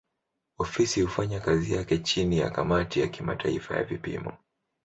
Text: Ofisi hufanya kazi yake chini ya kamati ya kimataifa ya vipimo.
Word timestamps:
Ofisi 0.57 1.01
hufanya 1.01 1.39
kazi 1.39 1.73
yake 1.73 1.97
chini 1.97 2.37
ya 2.37 2.49
kamati 2.49 2.99
ya 2.99 3.07
kimataifa 3.07 3.75
ya 3.77 3.83
vipimo. 3.83 4.37